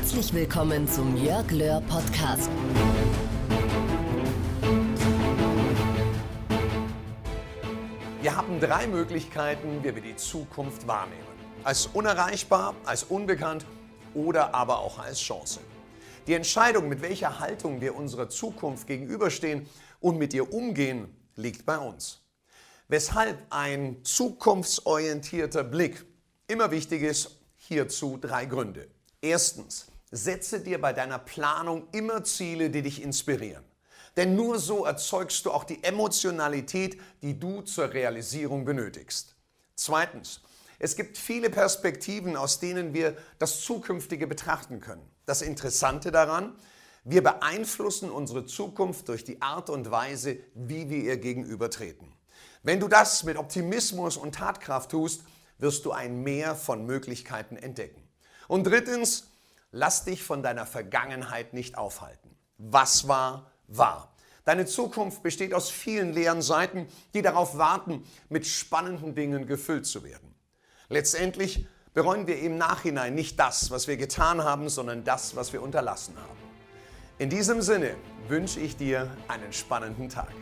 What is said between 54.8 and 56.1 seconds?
tust, wirst du